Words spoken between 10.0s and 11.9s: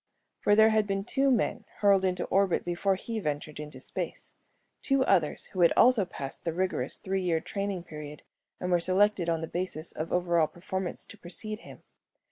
over all performance to precede him.